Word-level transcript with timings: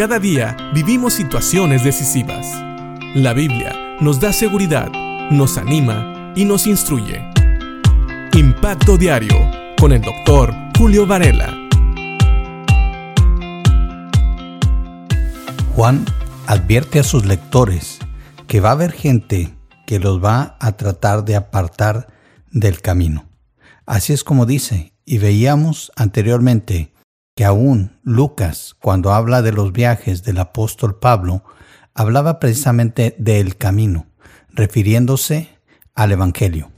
Cada 0.00 0.18
día 0.18 0.56
vivimos 0.72 1.12
situaciones 1.12 1.84
decisivas. 1.84 2.46
La 3.14 3.34
Biblia 3.34 3.98
nos 4.00 4.18
da 4.18 4.32
seguridad, 4.32 4.90
nos 5.30 5.58
anima 5.58 6.32
y 6.34 6.46
nos 6.46 6.66
instruye. 6.66 7.22
Impacto 8.32 8.96
Diario 8.96 9.36
con 9.78 9.92
el 9.92 10.00
doctor 10.00 10.54
Julio 10.78 11.06
Varela. 11.06 11.54
Juan 15.74 16.06
advierte 16.46 17.00
a 17.00 17.04
sus 17.04 17.26
lectores 17.26 17.98
que 18.46 18.60
va 18.60 18.70
a 18.70 18.72
haber 18.72 18.92
gente 18.92 19.54
que 19.84 19.98
los 19.98 20.24
va 20.24 20.56
a 20.60 20.78
tratar 20.78 21.26
de 21.26 21.36
apartar 21.36 22.06
del 22.50 22.80
camino. 22.80 23.28
Así 23.84 24.14
es 24.14 24.24
como 24.24 24.46
dice, 24.46 24.94
y 25.04 25.18
veíamos 25.18 25.92
anteriormente 25.94 26.90
que 27.40 27.46
aún 27.46 27.98
Lucas, 28.02 28.76
cuando 28.82 29.14
habla 29.14 29.40
de 29.40 29.50
los 29.50 29.72
viajes 29.72 30.22
del 30.24 30.36
apóstol 30.36 30.98
Pablo, 30.98 31.42
hablaba 31.94 32.38
precisamente 32.38 33.16
del 33.18 33.56
camino, 33.56 34.08
refiriéndose 34.50 35.48
al 35.94 36.12
Evangelio. 36.12 36.70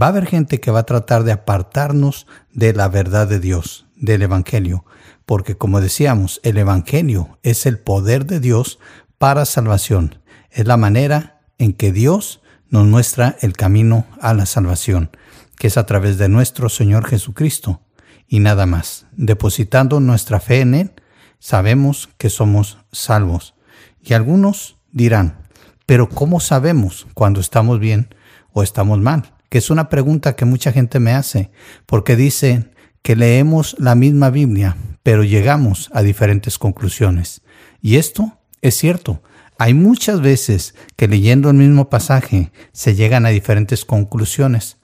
Va 0.00 0.06
a 0.06 0.08
haber 0.10 0.26
gente 0.26 0.60
que 0.60 0.70
va 0.70 0.78
a 0.78 0.86
tratar 0.86 1.24
de 1.24 1.32
apartarnos 1.32 2.28
de 2.52 2.72
la 2.72 2.86
verdad 2.86 3.26
de 3.26 3.40
Dios, 3.40 3.88
del 3.96 4.22
Evangelio, 4.22 4.84
porque 5.26 5.56
como 5.56 5.80
decíamos, 5.80 6.38
el 6.44 6.58
Evangelio 6.58 7.40
es 7.42 7.66
el 7.66 7.80
poder 7.80 8.26
de 8.26 8.38
Dios 8.38 8.78
para 9.18 9.44
salvación. 9.44 10.20
Es 10.52 10.68
la 10.68 10.76
manera 10.76 11.42
en 11.58 11.72
que 11.72 11.90
Dios 11.90 12.42
nos 12.68 12.86
muestra 12.86 13.36
el 13.40 13.54
camino 13.54 14.06
a 14.20 14.34
la 14.34 14.46
salvación, 14.46 15.10
que 15.58 15.66
es 15.66 15.76
a 15.76 15.84
través 15.84 16.16
de 16.16 16.28
nuestro 16.28 16.68
Señor 16.68 17.08
Jesucristo 17.08 17.80
y 18.30 18.38
nada 18.38 18.64
más. 18.64 19.06
Depositando 19.16 20.00
nuestra 20.00 20.40
fe 20.40 20.60
en 20.60 20.74
Él, 20.74 20.92
sabemos 21.40 22.08
que 22.16 22.30
somos 22.30 22.78
salvos. 22.92 23.54
Y 24.00 24.14
algunos 24.14 24.78
dirán, 24.92 25.42
pero 25.84 26.08
¿cómo 26.08 26.38
sabemos 26.40 27.08
cuando 27.12 27.40
estamos 27.40 27.80
bien 27.80 28.14
o 28.52 28.62
estamos 28.62 29.00
mal? 29.00 29.34
Que 29.50 29.58
es 29.58 29.68
una 29.68 29.88
pregunta 29.88 30.36
que 30.36 30.44
mucha 30.44 30.70
gente 30.70 31.00
me 31.00 31.12
hace, 31.12 31.50
porque 31.84 32.14
dicen 32.14 32.72
que 33.02 33.16
leemos 33.16 33.74
la 33.80 33.96
misma 33.96 34.30
Biblia, 34.30 34.76
pero 35.02 35.24
llegamos 35.24 35.90
a 35.92 36.02
diferentes 36.02 36.56
conclusiones. 36.56 37.42
Y 37.82 37.96
esto 37.96 38.38
es 38.62 38.76
cierto. 38.76 39.22
Hay 39.58 39.74
muchas 39.74 40.20
veces 40.20 40.76
que 40.94 41.08
leyendo 41.08 41.50
el 41.50 41.56
mismo 41.56 41.90
pasaje 41.90 42.52
se 42.72 42.94
llegan 42.94 43.26
a 43.26 43.30
diferentes 43.30 43.84
conclusiones, 43.84 44.78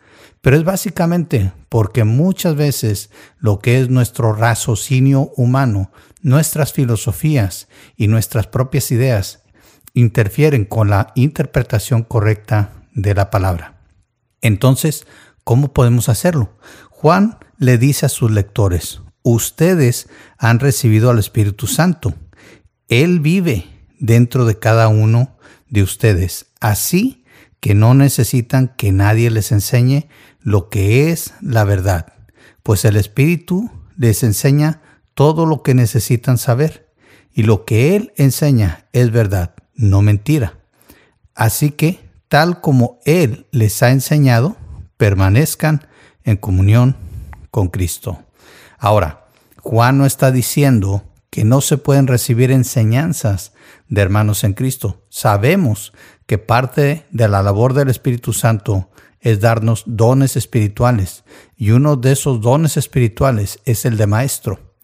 pero 0.46 0.58
es 0.58 0.62
básicamente 0.62 1.50
porque 1.68 2.04
muchas 2.04 2.54
veces 2.54 3.10
lo 3.40 3.58
que 3.58 3.80
es 3.80 3.90
nuestro 3.90 4.32
raciocinio 4.32 5.32
humano, 5.36 5.90
nuestras 6.22 6.72
filosofías 6.72 7.66
y 7.96 8.06
nuestras 8.06 8.46
propias 8.46 8.92
ideas 8.92 9.42
interfieren 9.92 10.64
con 10.64 10.88
la 10.88 11.10
interpretación 11.16 12.04
correcta 12.04 12.70
de 12.94 13.12
la 13.12 13.28
palabra. 13.28 13.80
Entonces, 14.40 15.04
¿cómo 15.42 15.72
podemos 15.72 16.08
hacerlo? 16.08 16.56
Juan 16.90 17.38
le 17.58 17.76
dice 17.76 18.06
a 18.06 18.08
sus 18.08 18.30
lectores, 18.30 19.00
ustedes 19.24 20.08
han 20.38 20.60
recibido 20.60 21.10
al 21.10 21.18
Espíritu 21.18 21.66
Santo. 21.66 22.14
Él 22.86 23.18
vive 23.18 23.66
dentro 23.98 24.44
de 24.44 24.60
cada 24.60 24.86
uno 24.86 25.38
de 25.68 25.82
ustedes. 25.82 26.52
Así 26.60 27.24
que 27.60 27.74
no 27.74 27.94
necesitan 27.94 28.68
que 28.76 28.92
nadie 28.92 29.30
les 29.30 29.52
enseñe 29.52 30.08
lo 30.40 30.68
que 30.68 31.10
es 31.10 31.34
la 31.40 31.64
verdad, 31.64 32.12
pues 32.62 32.84
el 32.84 32.96
Espíritu 32.96 33.70
les 33.96 34.22
enseña 34.22 34.82
todo 35.14 35.46
lo 35.46 35.62
que 35.62 35.74
necesitan 35.74 36.38
saber, 36.38 36.92
y 37.32 37.42
lo 37.42 37.64
que 37.64 37.96
Él 37.96 38.12
enseña 38.16 38.86
es 38.92 39.10
verdad, 39.10 39.54
no 39.74 40.02
mentira. 40.02 40.58
Así 41.34 41.70
que, 41.70 42.00
tal 42.28 42.60
como 42.60 42.98
Él 43.04 43.46
les 43.50 43.82
ha 43.82 43.90
enseñado, 43.90 44.56
permanezcan 44.96 45.86
en 46.24 46.36
comunión 46.36 46.96
con 47.50 47.68
Cristo. 47.68 48.22
Ahora, 48.78 49.26
Juan 49.58 49.98
no 49.98 50.06
está 50.06 50.30
diciendo 50.30 51.04
que 51.30 51.44
no 51.44 51.60
se 51.60 51.76
pueden 51.76 52.06
recibir 52.06 52.50
enseñanzas 52.50 53.52
de 53.88 54.00
hermanos 54.00 54.44
en 54.44 54.54
Cristo. 54.54 55.04
Sabemos 55.08 55.92
que 56.26 56.38
parte 56.38 57.06
de 57.10 57.28
la 57.28 57.42
labor 57.42 57.72
del 57.72 57.88
Espíritu 57.88 58.32
Santo 58.32 58.90
es 59.20 59.40
darnos 59.40 59.84
dones 59.86 60.36
espirituales 60.36 61.24
y 61.56 61.70
uno 61.70 61.96
de 61.96 62.12
esos 62.12 62.40
dones 62.40 62.76
espirituales 62.76 63.60
es 63.64 63.84
el 63.84 63.96
de 63.96 64.06
maestro. 64.06 64.74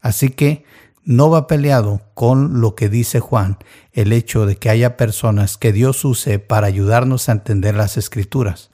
Así 0.00 0.30
que 0.30 0.64
no 1.04 1.30
va 1.30 1.46
peleado 1.46 2.02
con 2.14 2.60
lo 2.60 2.74
que 2.74 2.88
dice 2.88 3.20
Juan, 3.20 3.58
el 3.92 4.12
hecho 4.12 4.44
de 4.44 4.56
que 4.56 4.70
haya 4.70 4.96
personas 4.96 5.56
que 5.56 5.72
Dios 5.72 6.04
use 6.04 6.38
para 6.38 6.66
ayudarnos 6.66 7.28
a 7.28 7.32
entender 7.32 7.74
las 7.74 7.96
escrituras. 7.96 8.70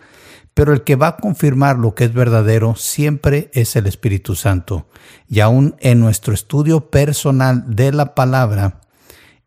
Pero 0.53 0.73
el 0.73 0.83
que 0.83 0.97
va 0.97 1.09
a 1.09 1.17
confirmar 1.17 1.79
lo 1.79 1.95
que 1.95 2.05
es 2.05 2.13
verdadero 2.13 2.75
siempre 2.77 3.51
es 3.55 3.77
el 3.77 3.87
Espíritu 3.87 4.35
Santo. 4.35 4.89
Y 5.29 5.41
aún 5.41 5.77
en 5.81 6.01
nuestro 6.01 6.35
estudio 6.35 6.91
personal 6.91 7.65
de 7.75 7.93
la 7.93 8.15
palabra, 8.15 8.81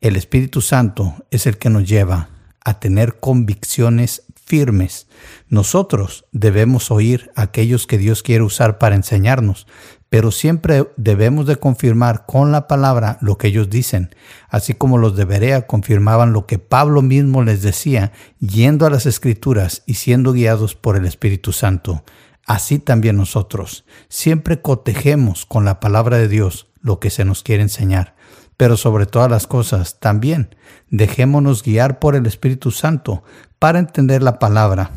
el 0.01 0.16
Espíritu 0.16 0.61
Santo 0.61 1.13
es 1.31 1.45
el 1.45 1.57
que 1.57 1.69
nos 1.69 1.87
lleva 1.87 2.29
a 2.67 2.81
tener 2.81 3.22
convicciones 3.22 4.23
firmes. 4.45 5.07
Nosotros 5.47 6.25
debemos 6.33 6.91
oír 6.91 7.31
a 7.33 7.44
aquellos 7.44 7.88
que 7.88 7.97
Dios 7.97 8.23
quiere 8.23 8.44
usar 8.44 8.78
para 8.78 8.95
enseñarnos, 8.95 9.67
pero 10.09 10.31
siempre 10.31 10.91
debemos 10.97 11.45
de 11.47 11.55
confirmar 11.55 12.25
con 12.25 12.51
la 12.51 12.67
palabra 12.67 13.19
lo 13.22 13.38
que 13.38 13.47
ellos 13.47 13.69
dicen, 13.69 14.13
así 14.50 14.73
como 14.73 14.97
los 14.97 15.16
de 15.16 15.23
Berea 15.23 15.66
confirmaban 15.66 16.33
lo 16.33 16.45
que 16.45 16.59
Pablo 16.59 17.01
mismo 17.01 17.41
les 17.41 17.61
decía, 17.61 18.11
yendo 18.39 18.85
a 18.85 18.89
las 18.89 19.05
escrituras 19.05 19.84
y 19.85 19.94
siendo 19.94 20.34
guiados 20.34 20.75
por 20.75 20.97
el 20.97 21.05
Espíritu 21.05 21.53
Santo. 21.53 22.03
Así 22.45 22.79
también 22.79 23.16
nosotros 23.16 23.85
siempre 24.09 24.61
cotejemos 24.61 25.45
con 25.45 25.63
la 25.63 25.79
palabra 25.79 26.17
de 26.17 26.28
Dios 26.28 26.67
lo 26.81 26.99
que 26.99 27.11
se 27.11 27.23
nos 27.23 27.44
quiere 27.44 27.63
enseñar. 27.63 28.17
Pero 28.57 28.75
sobre 28.75 29.06
todas 29.06 29.29
las 29.29 29.47
cosas, 29.47 30.00
también 30.00 30.56
dejémonos 30.90 31.63
guiar 31.63 32.00
por 32.00 32.16
el 32.16 32.25
Espíritu 32.25 32.72
Santo 32.72 33.23
para 33.59 33.79
entender 33.79 34.23
la 34.23 34.40
palabra 34.40 34.91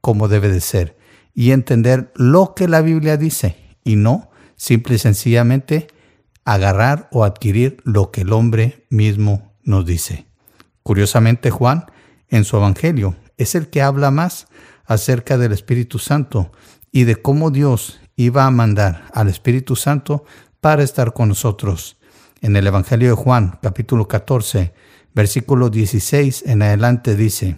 como 0.00 0.28
debe 0.28 0.48
de 0.48 0.60
ser 0.60 0.96
y 1.34 1.52
entender 1.52 2.12
lo 2.16 2.54
que 2.54 2.66
la 2.66 2.80
Biblia 2.80 3.16
dice 3.16 3.56
y 3.84 3.96
no 3.96 4.30
simple 4.56 4.96
y 4.96 4.98
sencillamente 4.98 5.86
agarrar 6.44 7.08
o 7.12 7.24
adquirir 7.24 7.78
lo 7.84 8.10
que 8.10 8.22
el 8.22 8.32
hombre 8.32 8.86
mismo 8.90 9.54
nos 9.62 9.86
dice. 9.86 10.26
Curiosamente, 10.82 11.50
Juan, 11.50 11.86
en 12.28 12.44
su 12.44 12.56
Evangelio, 12.56 13.16
es 13.36 13.54
el 13.54 13.68
que 13.68 13.82
habla 13.82 14.10
más 14.10 14.48
acerca 14.84 15.38
del 15.38 15.52
Espíritu 15.52 15.98
Santo 15.98 16.50
y 16.90 17.04
de 17.04 17.16
cómo 17.16 17.50
Dios 17.50 18.00
iba 18.16 18.46
a 18.46 18.50
mandar 18.50 19.04
al 19.12 19.28
Espíritu 19.28 19.76
Santo 19.76 20.24
para 20.60 20.82
estar 20.82 21.12
con 21.12 21.28
nosotros 21.28 21.97
en 22.40 22.56
el 22.56 22.66
Evangelio 22.66 23.08
de 23.08 23.14
Juan, 23.14 23.58
capítulo 23.62 24.08
14, 24.08 24.72
versículo 25.14 25.70
16 25.70 26.44
en 26.46 26.62
adelante 26.62 27.16
dice, 27.16 27.56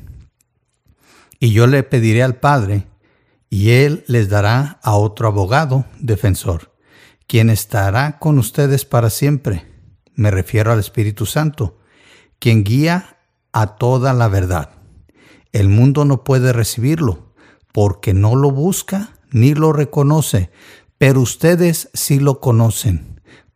Y 1.39 1.53
yo 1.53 1.67
le 1.67 1.83
pediré 1.83 2.23
al 2.23 2.37
Padre, 2.37 2.87
y 3.49 3.71
él 3.71 4.05
les 4.07 4.29
dará 4.29 4.79
a 4.83 4.95
otro 4.95 5.29
abogado, 5.29 5.85
defensor, 5.99 6.75
quien 7.27 7.51
estará 7.51 8.19
con 8.19 8.39
ustedes 8.39 8.85
para 8.85 9.11
siempre. 9.11 9.67
Me 10.15 10.31
refiero 10.31 10.73
al 10.73 10.79
Espíritu 10.79 11.27
Santo, 11.27 11.79
quien 12.39 12.65
guía 12.65 13.19
a 13.53 13.77
toda 13.77 14.13
la 14.13 14.29
verdad. 14.29 14.71
El 15.53 15.69
mundo 15.69 16.05
no 16.05 16.23
puede 16.23 16.53
recibirlo, 16.53 17.35
porque 17.73 18.15
no 18.15 18.37
lo 18.37 18.51
busca 18.51 19.11
ni 19.31 19.55
lo 19.55 19.73
reconoce, 19.73 20.51
pero 20.99 21.21
ustedes 21.21 21.91
sí 21.93 22.21
lo 22.21 22.41
conocen 22.41 23.10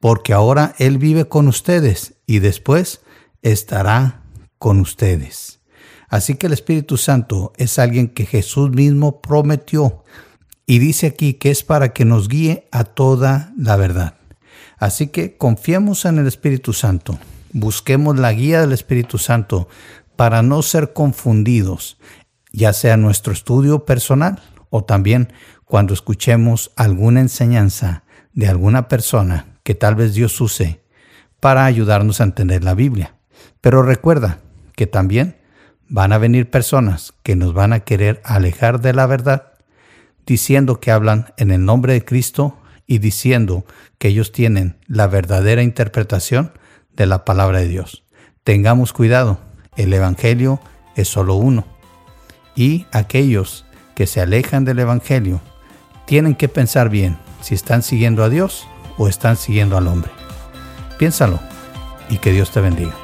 porque 0.04 0.34
ahora 0.34 0.74
Él 0.76 0.98
vive 0.98 1.28
con 1.28 1.48
ustedes 1.48 2.12
y 2.26 2.40
después 2.40 3.00
estará 3.40 4.20
con 4.58 4.80
ustedes. 4.80 5.60
Así 6.10 6.34
que 6.34 6.46
el 6.46 6.52
Espíritu 6.52 6.98
Santo 6.98 7.54
es 7.56 7.78
alguien 7.78 8.08
que 8.08 8.26
Jesús 8.26 8.68
mismo 8.68 9.22
prometió 9.22 10.04
y 10.66 10.78
dice 10.78 11.06
aquí 11.06 11.32
que 11.32 11.50
es 11.50 11.62
para 11.62 11.94
que 11.94 12.04
nos 12.04 12.28
guíe 12.28 12.68
a 12.70 12.84
toda 12.84 13.54
la 13.56 13.76
verdad. 13.76 14.16
Así 14.76 15.06
que 15.06 15.38
confiemos 15.38 16.04
en 16.04 16.18
el 16.18 16.26
Espíritu 16.26 16.74
Santo, 16.74 17.18
busquemos 17.54 18.18
la 18.18 18.34
guía 18.34 18.60
del 18.60 18.72
Espíritu 18.72 19.16
Santo 19.16 19.68
para 20.16 20.42
no 20.42 20.60
ser 20.60 20.92
confundidos, 20.92 21.96
ya 22.52 22.74
sea 22.74 22.98
nuestro 22.98 23.32
estudio 23.32 23.86
personal 23.86 24.42
o 24.68 24.84
también 24.84 25.32
cuando 25.64 25.94
escuchemos 25.94 26.72
alguna 26.76 27.20
enseñanza 27.20 28.04
de 28.34 28.48
alguna 28.48 28.86
persona 28.86 29.53
que 29.64 29.74
tal 29.74 29.96
vez 29.96 30.14
Dios 30.14 30.40
use 30.40 30.80
para 31.40 31.64
ayudarnos 31.64 32.20
a 32.20 32.24
entender 32.24 32.62
la 32.62 32.74
Biblia. 32.74 33.16
Pero 33.60 33.82
recuerda 33.82 34.38
que 34.76 34.86
también 34.86 35.36
van 35.88 36.12
a 36.12 36.18
venir 36.18 36.50
personas 36.50 37.14
que 37.22 37.34
nos 37.34 37.52
van 37.52 37.72
a 37.72 37.80
querer 37.80 38.20
alejar 38.24 38.80
de 38.80 38.92
la 38.92 39.06
verdad, 39.06 39.52
diciendo 40.26 40.80
que 40.80 40.90
hablan 40.90 41.32
en 41.36 41.50
el 41.50 41.64
nombre 41.64 41.94
de 41.94 42.04
Cristo 42.04 42.56
y 42.86 42.98
diciendo 42.98 43.64
que 43.98 44.08
ellos 44.08 44.32
tienen 44.32 44.76
la 44.86 45.06
verdadera 45.06 45.62
interpretación 45.62 46.52
de 46.94 47.06
la 47.06 47.24
palabra 47.24 47.58
de 47.58 47.68
Dios. 47.68 48.04
Tengamos 48.44 48.92
cuidado, 48.92 49.38
el 49.76 49.92
Evangelio 49.92 50.60
es 50.96 51.08
solo 51.08 51.34
uno. 51.34 51.66
Y 52.54 52.86
aquellos 52.92 53.64
que 53.94 54.06
se 54.06 54.20
alejan 54.20 54.64
del 54.64 54.78
Evangelio 54.78 55.40
tienen 56.06 56.34
que 56.34 56.48
pensar 56.48 56.90
bien 56.90 57.18
si 57.40 57.54
están 57.54 57.82
siguiendo 57.82 58.22
a 58.22 58.28
Dios 58.28 58.66
o 58.98 59.08
están 59.08 59.36
siguiendo 59.36 59.76
al 59.76 59.88
hombre. 59.88 60.10
Piénsalo 60.98 61.40
y 62.08 62.18
que 62.18 62.32
Dios 62.32 62.50
te 62.50 62.60
bendiga. 62.60 63.03